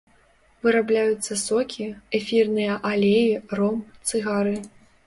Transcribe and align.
Вырабляюцца 0.63 1.37
сокі, 1.41 1.87
эфірныя 2.21 2.81
алеі, 2.95 3.31
ром, 3.63 3.77
цыгары. 4.11 4.61